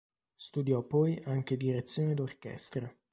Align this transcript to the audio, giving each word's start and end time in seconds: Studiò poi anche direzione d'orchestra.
Studiò 0.35 0.81
poi 0.81 1.21
anche 1.25 1.55
direzione 1.55 2.15
d'orchestra. 2.15 2.91